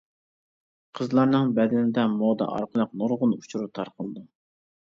قىزلارنىڭ 0.99 1.51
بەدىنىدە 1.59 2.05
مودا 2.15 2.47
ئارقىلىق 2.57 2.97
نۇرغۇن 3.03 3.37
ئۇچۇر 3.39 3.69
تارقىلىدۇ. 3.81 4.27